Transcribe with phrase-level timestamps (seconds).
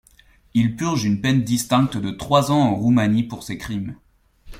[0.55, 3.95] Il purge une peine distincte de trois ans en Roumanie pour ces crimes.